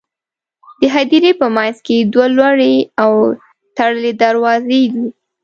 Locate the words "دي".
4.93-5.07